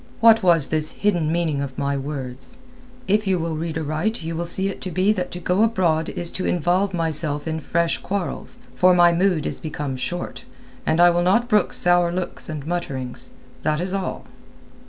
[0.19, 2.57] What was this hidden meaning of my words?
[3.07, 6.09] If you will read aright you will see it to be that to go abroad
[6.09, 10.43] is to involve myself in fresh quarrels, for my mood is become short,
[10.87, 13.29] and I will not brook sour looks and mutterings.
[13.61, 14.25] That is all."